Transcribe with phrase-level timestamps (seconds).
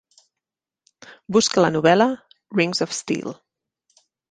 [1.37, 2.09] Busca la novel·la
[2.61, 3.39] Rings of steel